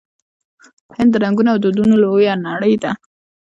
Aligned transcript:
هند 0.97 1.09
د 1.13 1.15
رنګونو 1.23 1.49
او 1.53 1.57
دودونو 1.63 1.95
لویه 2.03 2.33
نړۍ 2.47 2.73
ده. 2.83 2.91